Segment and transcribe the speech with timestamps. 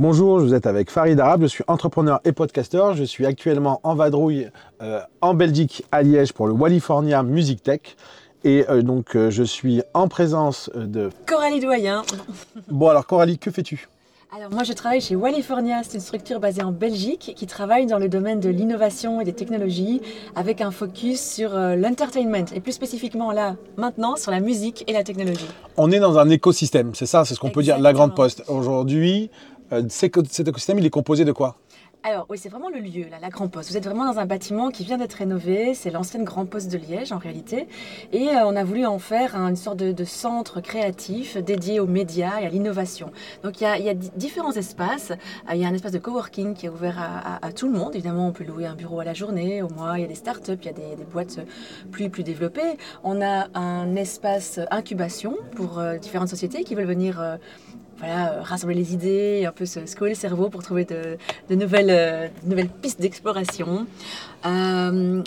[0.00, 2.94] Bonjour, vous êtes avec Farid Arab, je suis entrepreneur et podcasteur.
[2.94, 4.48] Je suis actuellement en vadrouille
[4.80, 7.80] euh, en Belgique, à Liège, pour le Wallifornia Music Tech.
[8.44, 11.10] Et euh, donc, euh, je suis en présence de.
[11.26, 12.02] Coralie Doyen.
[12.70, 13.88] Bon, alors, Coralie, que fais-tu?
[14.36, 17.98] Alors moi je travaille chez Wallifornia, c'est une structure basée en Belgique qui travaille dans
[17.98, 20.02] le domaine de l'innovation et des technologies
[20.36, 25.02] avec un focus sur l'entertainment et plus spécifiquement là maintenant sur la musique et la
[25.02, 25.48] technologie.
[25.78, 28.14] On est dans un écosystème, c'est ça, c'est ce qu'on peut dire, la Grande.
[28.14, 28.44] Poste.
[28.48, 29.30] Aujourd'hui,
[29.72, 31.56] euh, cet écosystème, il est composé de quoi?
[32.04, 33.70] Alors oui c'est vraiment le lieu là, la Grand Poste.
[33.70, 36.78] Vous êtes vraiment dans un bâtiment qui vient d'être rénové, c'est l'ancienne Grand Poste de
[36.78, 37.66] Liège en réalité
[38.12, 42.40] et euh, on a voulu en faire une sorte de, centre créatif dédié aux médias
[42.40, 43.10] et à l'innovation.
[43.42, 45.10] Donc il y a, différents espaces.
[45.10, 46.98] Euh, Il y a un espace de coworking qui est ouvert
[47.42, 47.94] à, tout le monde.
[47.94, 49.98] Évidemment, on peut louer un bureau à la journée, au mois.
[49.98, 51.40] Il y a des startups, il y a des, boîtes
[51.90, 52.78] plus, plus développées.
[53.02, 57.38] On a un espace incubation pour différentes sociétés qui veulent venir
[57.98, 61.18] voilà, euh, rassembler les idées, un peu se secouer le cerveau pour trouver de,
[61.54, 63.86] nouvelles, euh, nouvelles pistes d'exploration.
[64.46, 65.22] Euh,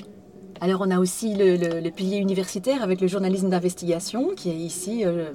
[0.61, 5.31] alors on a aussi le, pilier universitaire avec le journalisme d'investigation qui est ici euh,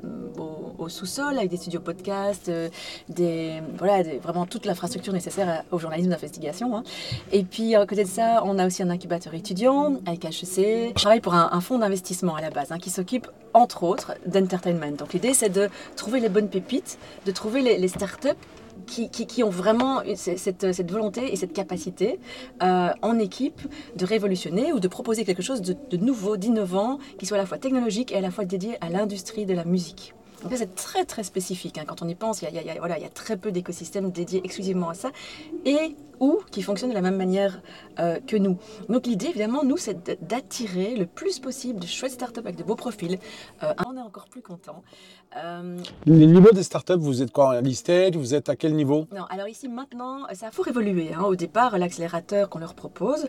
[0.78, 2.68] au, sous-sol avec des studios podcast, euh,
[3.08, 6.76] des, voilà, vraiment toute l'infrastructure nécessaire à- au journalisme d'investigation.
[6.76, 6.84] hein.
[7.32, 10.90] Et puis à côté de ça, on a aussi un incubateur étudiant avec HEC.
[10.90, 14.92] Je travaille pour un, fonds d'investissement à la base hein, qui s'occupe entre autres d'entertainment.
[14.96, 18.28] Donc l'idée c'est de trouver les bonnes pépites, de trouver les startups
[18.86, 22.18] qui, ont vraiment cette, cette- volonté et cette capacité
[22.62, 23.60] euh, en équipe
[23.96, 27.58] de révolutionner ou de proposer quelque chose de, nouveau, d'innovant, qui soit à la fois
[27.58, 30.14] technologique et à la fois dédié à l'industrie de la musique.
[30.54, 31.78] C'est très très spécifique.
[31.78, 31.84] hein.
[31.86, 34.40] Quand on y pense, il y a- voilà, il y a très peu d'écosystèmes dédiés
[34.44, 35.10] exclusivement à ça
[35.64, 37.60] et ou qui fonctionnent de la même manière
[37.98, 38.56] euh, que nous.
[38.88, 42.74] Donc l'idée, évidemment, nous, c'est d'attirer le plus possible de chouettes startups avec de beaux
[42.76, 43.18] profils.
[43.62, 44.82] Euh, on est encore plus content.
[45.36, 49.06] Euh, Les niveaux des startups, vous êtes quoi stage Vous êtes à quel niveau?
[49.14, 51.12] Non, alors ici maintenant, ça a fort évolué.
[51.12, 51.22] hein.
[51.24, 53.26] Au départ, l'accélérateur qu'on leur propose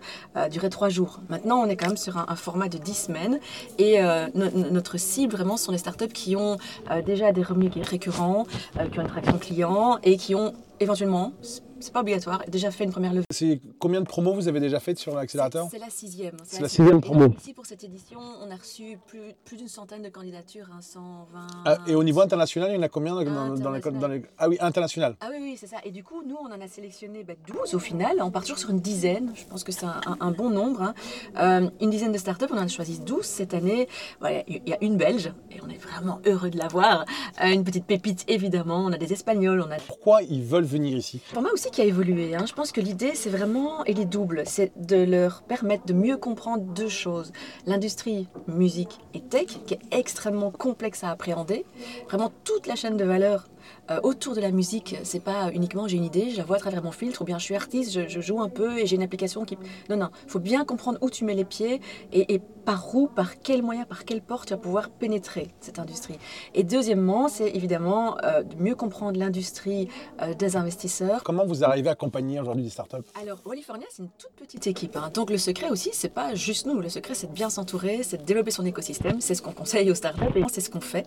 [0.52, 1.20] durait trois jours.
[1.30, 3.40] Maintenant, on est quand même sur un, un format de dix semaines.
[3.78, 6.58] Et no- no- notre cible, vraiment, sont les startups qui ont
[7.06, 8.46] déjà des revenus récurrents,
[8.92, 11.34] qui ont une traction client et qui ont éventuellement,
[11.80, 13.26] c'est pas obligatoire, déjà fait une première levée.
[13.32, 16.36] C'est combien de promos vous avez déjà faites sur l'accélérateur C'est la sixième.
[16.44, 17.28] C'est la sixième promo.
[17.28, 20.80] Donc, ici, pour cette édition, on a reçu plus, plus d'une centaine de candidatures, hein,
[20.82, 21.48] 120.
[21.66, 24.00] Ah, Et au niveau international, il y en a combien dans, les, International.
[24.02, 25.16] dans les- Ah oui, international.
[25.22, 25.78] Ah oui, oui, c'est ça.
[25.84, 28.18] Et du coup, nous, on en a sélectionné bah, 12 au final.
[28.22, 29.32] On part toujours sur une dizaine.
[29.36, 30.82] Je pense que c'est un, un- un bon nombre.
[30.82, 30.94] hein.
[31.40, 32.46] Euh, une dizaine de startups.
[32.52, 33.88] On en a choisi 12 cette année.
[34.20, 37.06] Voilà, il y a une belge et on est vraiment heureux de l'avoir.
[37.44, 38.80] Euh, une petite pépite, évidemment.
[38.86, 39.62] On a des espagnols.
[39.62, 42.36] On a Pourquoi ils veulent venir ici pour moi aussi qui a évolué.
[42.36, 42.46] hein.
[42.48, 46.18] Je pense que l'idée, c'est vraiment, et les doubles, c'est de leur permettre de mieux
[46.18, 47.32] comprendre deux choses.
[47.66, 51.66] L'industrie musique et tech, qui est extrêmement complexe à appréhender.
[52.10, 53.48] Vraiment, toute la chaîne de valeur
[53.92, 56.60] euh, autour de la musique, c'est pas uniquement j'ai une idée, je la vois à
[56.60, 58.96] travers mon filtre, ou bien je suis artiste, je, je joue un peu et j'ai
[58.96, 59.58] une application qui...
[59.90, 61.82] Non, non, il faut bien comprendre où tu mets les pieds
[62.12, 65.80] et, et par où, par quel moyen, par quelle porte tu vas pouvoir pénétrer cette
[65.80, 66.18] industrie.
[66.54, 69.88] Et deuxièmement, c'est évidemment euh, de mieux comprendre l'industrie
[70.22, 71.24] euh, des investisseurs.
[71.24, 72.98] Comment vous arrivez à accompagner aujourd'hui des startups?
[73.22, 74.98] Alors, Wallifornia, c'est une toute petite équipe.
[74.98, 75.10] hein.
[75.14, 76.82] Donc, le secret aussi, c'est pas juste nous.
[76.82, 79.22] Le secret, c'est de bien s'entourer, c'est de développer son écosystème.
[79.22, 81.06] C'est ce qu'on conseille aux startups et c'est ce qu'on fait.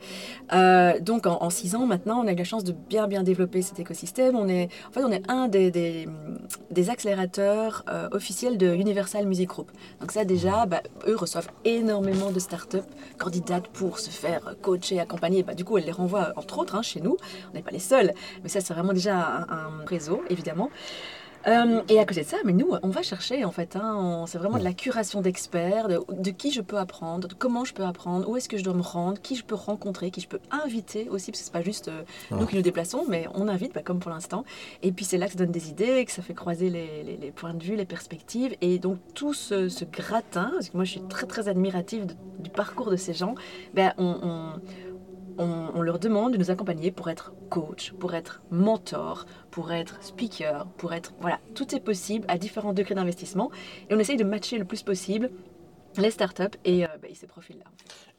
[1.03, 3.62] Donc, en, en six ans maintenant, on a eu la chance de bien, bien développer
[3.62, 4.34] cet écosystème.
[4.36, 6.08] On est, en fait, on est un des, des,
[6.70, 9.70] des accélérateurs euh, officiels de Universal Music Group.
[10.00, 12.78] Donc, ça, déjà, bah, eux reçoivent énormément de startups
[13.18, 15.42] candidates pour se faire coacher, accompagner.
[15.42, 17.16] Bah, du coup, elles les renvoient, entre autres, hein, chez nous.
[17.50, 18.12] On n'est pas les seuls.
[18.42, 20.70] Mais ça, c'est vraiment déjà un, un réseau, évidemment.
[21.46, 23.74] Euh, et à côté de ça, mais nous, on va chercher en fait.
[23.74, 27.64] Hein, c'est vraiment de la curation d'experts, de, de qui je peux apprendre, de comment
[27.64, 30.20] je peux apprendre, où est-ce que je dois me rendre, qui je peux rencontrer, qui
[30.20, 33.26] je peux inviter aussi, parce que c'est pas juste euh, nous qui nous déplaçons, mais
[33.34, 34.44] on invite, bah, comme pour l'instant.
[34.82, 37.16] Et puis c'est là que ça donne des idées, que ça fait croiser les, les-
[37.16, 40.84] les points de vue, les perspectives, et donc tout ce, ce gratin, parce que moi
[40.84, 43.34] je suis très très admirative de- du parcours de ces gens,
[43.72, 44.52] ben, on- on,
[45.38, 50.67] on, leur demande de nous accompagner pour être coach, pour être mentor, pour être speaker,
[50.77, 51.12] pour être...
[51.21, 53.50] Voilà, tout est possible à différents degrés d'investissement.
[53.88, 55.31] Et on essaye de matcher le plus possible
[55.97, 57.65] les startups et, euh, bah, ces profils-là.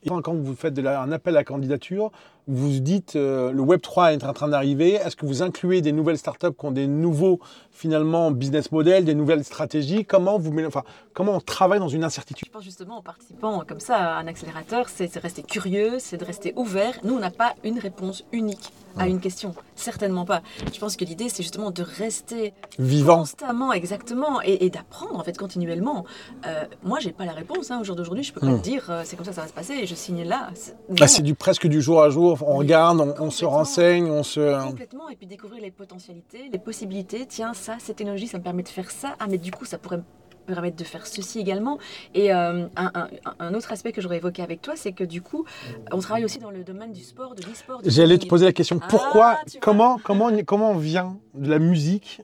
[0.02, 2.10] Et quand vous faites un appel à candidature,
[2.48, 4.94] vous est euh, le Web 3 est en train d'arriver.
[4.94, 7.38] Est-ce que vous incluez des nouvelles startups qui ont des nouveaux
[7.70, 10.04] finalement business models, des nouvelles stratégies?
[10.04, 10.82] Comment vous enfin,
[11.14, 12.46] comment on travaille dans une incertitude?
[12.48, 16.16] Je pense justement en participant comme ça à un accélérateur, c'est c'est rester curieux, c'est
[16.16, 16.94] de rester ouvert.
[17.04, 20.42] Nous, on n'a pas une réponse unique à une question, certainement pas.
[20.70, 23.20] Je pense que l'idée, c'est justement de rester Vivant.
[23.20, 26.04] constamment, exactement, et, et d'apprendre en fait continuellement.
[26.46, 27.70] Euh, moi, j'ai pas la réponse.
[27.70, 27.78] Hein.
[27.80, 29.48] Au jour d'aujourd'hui, je peux pas te dire euh, c'est comme ça que ça va
[29.48, 30.50] se passer et je signe là.
[30.54, 32.31] C'est- Ah, c'est du presque du jour à jour.
[32.40, 34.66] On regarde, on, on se renseigne, on se...
[34.68, 37.26] Complètement, et puis découvrir les potentialités, les possibilités.
[37.26, 39.14] Tiens, ça, cette technologie, ça me permet de faire ça.
[39.20, 40.02] Ah, mais du coup, ça pourrait me
[40.46, 41.78] permettre de faire ceci également.
[42.14, 43.08] Et euh, un, un-
[43.38, 45.44] un autre aspect que j'aurais évoqué avec toi, c'est que du coup,
[45.92, 47.80] on travaille aussi dans le domaine du sport, de l'e-sport.
[47.84, 52.22] J'allais te poser la question, Ah, pourquoi, comment, comment, comment on vient de la musique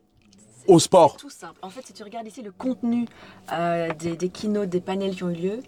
[0.66, 1.12] au sport?
[1.12, 1.58] C'est tout simple.
[1.62, 3.06] En fait, si tu regardes ici le contenu
[3.52, 5.60] euh, des, des keynotes, des panels qui ont eu lieu,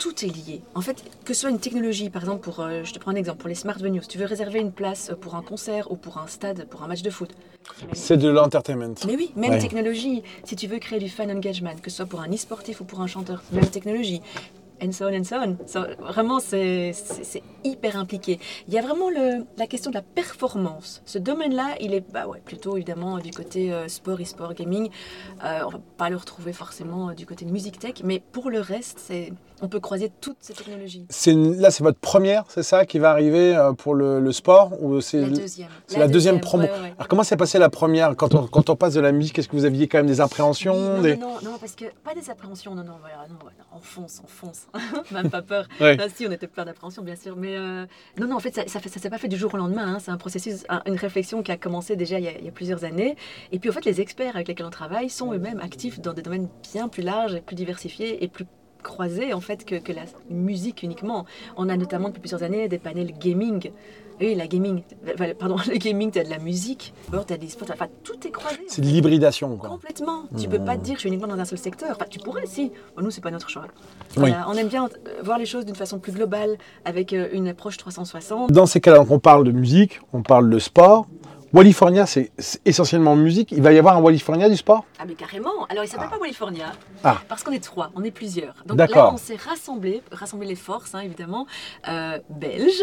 [0.00, 0.62] tout est lié.
[0.74, 3.14] En fait, que ce soit une technologie, par exemple, pour, euh, je te prends un
[3.16, 5.96] exemple, pour les smart venues, si tu veux réserver une place pour un concert ou
[5.96, 7.30] pour un stade, pour un match de foot.
[7.92, 8.94] C'est de l'entertainment.
[9.06, 9.58] Mais oui, même Ouais.
[9.58, 10.22] technologie.
[10.44, 13.00] Si tu veux créer du fan engagement, que ce soit pour un e-sportif ou pour
[13.02, 14.22] un chanteur, même technologie.
[14.82, 15.56] And so on and so on.
[15.66, 16.92] So, vraiment, c'est
[17.64, 18.38] hyper impliqué.
[18.66, 21.02] Il y a vraiment le, la question de la performance.
[21.04, 24.88] Ce domaine-là, il est bah ouais, plutôt évidemment du côté euh, sport, e-sport, gaming.
[25.44, 28.60] Euh, on va pas le retrouver forcément euh, du côté musique tech, mais pour le
[28.60, 29.12] reste,
[29.62, 31.06] on peut croiser toutes ces technologies.
[31.58, 35.00] Là, c'est votre première, c'est ça, qui va arriver euh, pour le, le sport ou
[35.02, 35.68] c'est La deuxième.
[35.86, 36.64] c'est la deuxième promo.
[36.64, 36.94] ouais, ouais, ouais.
[36.96, 39.48] Alors comment s'est passée la première quand on, quand on passe de la musique Est-ce
[39.48, 41.16] que vous aviez quand même des appréhensions non, des...
[41.16, 44.22] non, non, non, parce que pas des appréhensions, non, non, voilà, non, voilà, on fonce,
[44.24, 44.66] on fonce,
[45.12, 45.66] même pas peur.
[45.80, 45.96] Ouais.
[45.96, 47.86] Là, si, on était plein d'appréhensions, bien sûr, mais euh,
[48.18, 50.10] non, non, en fait, ça, ça s'est pas fait du jour au lendemain, hein, c'est
[50.10, 52.52] un processus, un- une réflexion qui a commencé déjà il y a, il y a
[52.52, 53.16] plusieurs années,
[53.52, 56.22] et puis en fait, les experts avec lesquels on travaille sont eux-mêmes actifs dans des
[56.22, 58.46] domaines bien plus larges, et plus diversifiés et plus
[58.82, 61.26] croisés en fait que, que la musique uniquement.
[61.58, 63.72] On a notamment depuis plusieurs années des panels gaming.
[64.20, 64.82] Oui, la gaming,
[65.38, 66.92] pardon, le gaming, tu as de la musique,
[67.26, 68.60] tu as des sports, enfin tout est croisé.
[68.68, 69.70] C'est de l'hybridation, quoi.
[69.70, 70.24] Complètement.
[70.38, 71.90] Tu peux pas te dire je suis uniquement dans un seul secteur.
[71.92, 72.70] Enfin, tu pourrais, si.
[72.96, 73.64] Bon, nous, c'est pas notre choix.
[74.16, 74.30] Oui.
[74.30, 77.48] Voilà, on aime bien euh, voir les choses d'une façon plus globale, avec euh, une
[77.48, 78.52] approche 360.
[78.52, 81.06] Dans ces cas-là, on parle de musique, on parle de sport.
[81.52, 82.30] Wallifornia, c'est
[82.64, 83.50] essentiellement musique.
[83.50, 84.84] Il va y avoir un Wallifornia du sport?
[85.00, 85.64] Ah, mais carrément.
[85.68, 87.20] Alors, il s'appelle pas California, Ah.
[87.28, 88.54] parce qu'on est trois, on est plusieurs.
[88.66, 91.46] Donc là, on s'est rassemblés, rassemblé les forces, hein, évidemment,
[91.88, 92.82] euh, belges,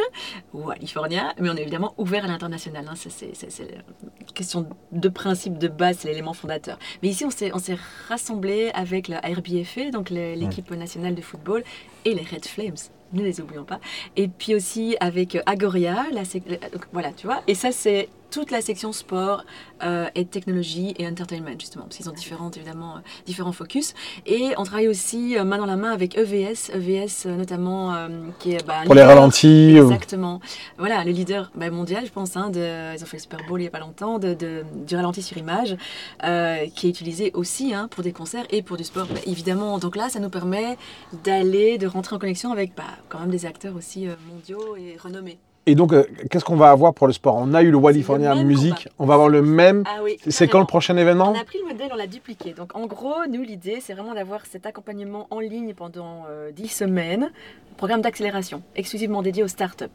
[0.75, 2.85] California, mais on est évidemment ouvert à l'international.
[2.89, 2.93] hein.
[2.97, 3.31] C'est
[3.61, 6.77] une question de principe de base, c'est l'élément fondateur.
[7.01, 7.51] Mais ici, on s'est
[8.09, 11.63] rassemblés avec la RBFA, donc le- l'équipe nationale de football,
[12.03, 12.75] et les Red Flames.
[13.13, 13.79] Ne les oublions pas.
[14.15, 17.41] Et puis aussi avec euh, Agoria, la sec- donc voilà, tu vois.
[17.47, 19.45] Et ça, c'est toute la section sport
[19.83, 23.93] euh, et technologie et entertainment, justement, parce qu'ils ont différentes, évidemment, euh, différents focus.
[24.25, 27.95] Et on travaille aussi euh, main dans la main avec EVS, EVS notamment,
[28.39, 29.77] qui est bah, Pour les ralentis.
[29.77, 30.41] Exactement.
[30.77, 32.35] Voilà, le leader bah, mondial, je pense.
[32.35, 34.65] hein, de, ils ont fait le Super Bowl il n'y a pas longtemps, de, de-
[34.85, 35.77] du ralenti sur image,
[36.75, 39.77] qui est utilisé aussi hein, pour des concerts et pour du sport, bah, évidemment.
[39.79, 40.77] Donc là, ça nous permet
[41.23, 44.97] d'aller, de rentrer en connexion avec bah, quand même des acteurs aussi euh, mondiaux et
[44.97, 45.37] renommés.
[45.69, 47.35] Et donc, euh, qu'est-ce qu'on va avoir pour le sport?
[47.37, 48.75] On a eu le Wallifornia combat.
[48.99, 49.83] On va avoir le même.
[49.85, 50.17] Ah oui.
[50.25, 51.31] C'est quand le prochain événement?
[51.31, 52.53] On a pris le modèle, on l'a dupliqué.
[52.53, 56.69] Donc en gros, nous, l'idée, c'est vraiment d'avoir cet accompagnement en ligne pendant euh, 10
[56.69, 57.31] semaines,
[57.75, 59.85] programme d'accélération, exclusivement dédié aux startups.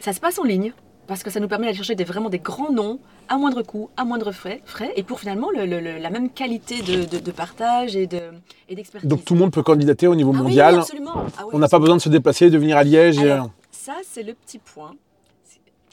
[0.00, 0.72] Ça se passe en ligne,
[1.06, 3.90] parce que ça nous permet d'aller chercher des, vraiment des grands noms, à moindre coût,
[3.96, 7.18] à moindre frais, frais et pour finalement le- le- le- la même qualité de, de-
[7.18, 8.20] de partage et de-
[8.68, 9.08] et d'expertise.
[9.08, 10.74] Donc tout le monde peut candidater au niveau Ah mondial.
[10.74, 11.12] oui, absolument.
[11.38, 13.18] Ah oui, on n'a pas besoin de se déplacer, de venir à Liège.
[13.18, 14.92] Alors, Ça, c'est le petit point.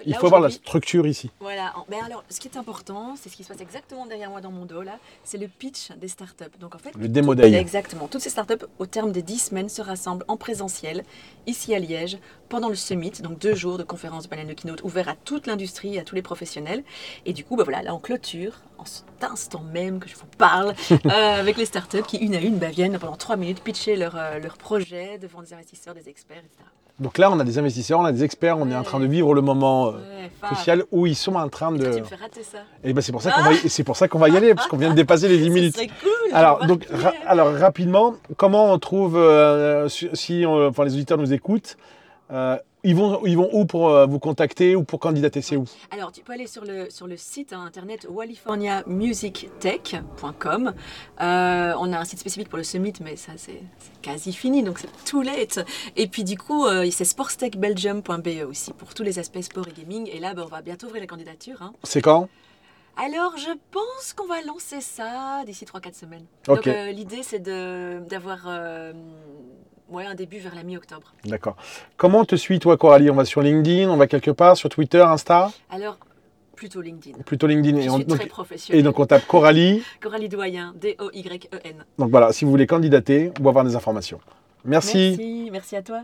[0.06, 1.30] Il faut avoir la structure ici.
[1.40, 1.74] Voilà.
[1.78, 4.42] En- Ben alors, ce qui est important, c'est ce qui se passe exactement derrière moi
[4.42, 6.46] dans mon dos là, c'est le pitch des startups.
[6.60, 7.34] Donc en fait, Le démo.
[7.36, 8.08] Exactement.
[8.08, 11.04] Toutes ces startups, au terme des 10 semaines, se rassemblent en présentiel,
[11.48, 12.18] ici à Liège,
[12.50, 15.46] pendant le summit, donc deux jours de conférences, de panel de keynote, ouverts à toute
[15.48, 16.84] l'industrie, à tous les professionnels.
[17.26, 20.26] Et du coup, bah voilà, là, on clôture, en cet instant même que je vous
[20.38, 23.96] parle, euh, avec les startups qui, une à une, bah, viennent pendant trois minutes pitcher
[23.96, 26.64] leur, euh, leur projet devant des investisseurs, des experts, etc.
[27.00, 29.06] Donc là, on a des investisseurs, on a des experts, on est en train de
[29.08, 31.78] vivre le moment euh, Ouais, crucial où ils sont en train de.
[31.94, 32.60] tu me fais rater ça.
[32.84, 34.54] Et ben c'est pour ça qu'on va, y- c'est pour ça qu'on va y aller
[34.54, 35.76] parce qu'on vient de dépasser les 10 minutes.
[35.78, 36.34] C'est cool.
[36.34, 40.94] Alors, donc, vais ra- alors rapidement, comment on trouve, euh, si si, on- enfin, les
[40.94, 41.78] auditeurs nous écoutent,
[42.32, 45.66] euh, ils, vont, ils vont où pour euh, vous contacter ou pour candidater C'est où
[45.92, 50.74] Alors, tu peux aller sur le, sur le site hein, internet californiamusictech.com.
[51.22, 53.62] Euh, on a un site spécifique pour le summit, mais ça, c'est
[54.02, 55.60] quasi fini, donc c'est too late.
[55.96, 60.10] Et puis, du coup, euh, c'est sportstechbelgium.be aussi pour tous les aspects sport et gaming.
[60.12, 61.62] Et là, ben, on va bientôt ouvrir les candidatures.
[61.62, 61.74] hein.
[61.84, 62.28] C'est quand?
[62.98, 66.26] Alors, je pense qu'on va lancer ça d'ici 3-4 semaines.
[66.46, 68.46] Donc, euh, l'idée, c'est d'avoir
[69.92, 71.14] ouais, un début vers la mi-octobre.
[71.26, 71.56] D'accord.
[71.98, 73.10] Comment on te suit, toi, Coralie?
[73.10, 75.52] On va sur LinkedIn, on va quelque part, sur Twitter, Insta?
[75.70, 75.98] Alors,
[76.56, 77.18] plutôt LinkedIn.
[77.26, 77.78] Plutôt LinkedIn.
[77.80, 78.80] Je Et on, suis donc, très professionnelle.
[78.80, 79.84] et donc, on tape Coralie.
[80.02, 81.86] Coralie Doyen, D-O-Y-E-N.
[81.98, 84.20] Donc voilà, si vous voulez candidater ou avoir des informations.
[84.66, 85.16] Merci.
[85.18, 86.02] Merci, merci à toi.